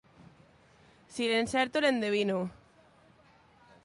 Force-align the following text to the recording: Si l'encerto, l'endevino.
Si 1.17 1.27
l'encerto, 1.31 1.79
l'endevino. 1.85 2.41